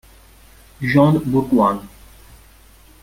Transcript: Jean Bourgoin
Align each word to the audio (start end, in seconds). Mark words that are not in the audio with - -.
Jean 0.81 1.21
Bourgoin 1.29 1.85